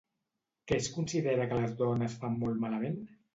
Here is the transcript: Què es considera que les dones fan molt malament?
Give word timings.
Què 0.71 0.77
es 0.83 0.87
considera 0.95 1.45
que 1.51 1.59
les 1.59 1.75
dones 1.83 2.17
fan 2.25 2.41
molt 2.41 2.59
malament? 2.65 2.99